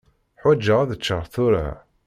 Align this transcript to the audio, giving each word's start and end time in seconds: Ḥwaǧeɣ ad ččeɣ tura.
Ḥwaǧeɣ 0.41 0.79
ad 0.81 0.91
ččeɣ 0.99 1.23
tura. 1.33 1.67